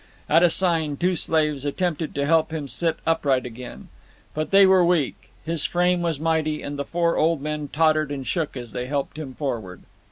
[0.27, 3.89] At a sign, two slaves attempted to help him sit upright again.
[4.33, 8.25] But they were weak, his frame was mighty, and the four old men tottered and
[8.25, 9.83] shook as they helped him forward.